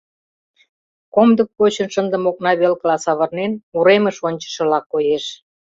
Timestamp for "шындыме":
1.93-2.27